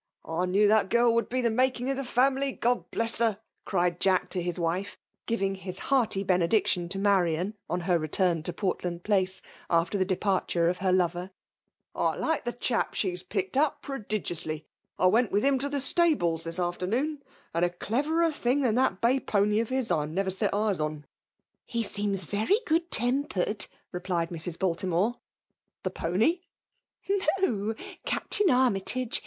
[0.25, 3.39] "I knew that girl would be tbe making oF the family, God Uess her!
[3.53, 8.51] '* cried Jack to his wife, giving his hearty benediction to Marian ojb her return to
[8.51, 11.29] Portland Place, after the departure of her lover.
[11.93, 14.65] "I like the chap she has picked up prodigiously.
[14.97, 17.21] I went with him to his stables, this afternoon;
[17.53, 20.79] and a cle verer thing than that bay pony of his I never set eyes
[20.79, 21.01] on/'
[21.69, 24.57] •*He seems very good tetnpercd," replied Mrs.
[24.57, 25.13] Baltim<»'e."
[25.83, 26.39] The pony?""
[27.43, 27.75] No!
[28.03, 29.19] Captain Armytage.